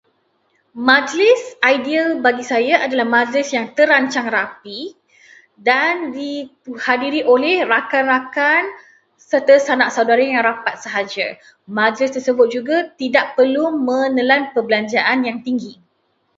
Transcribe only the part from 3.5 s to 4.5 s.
yang terancang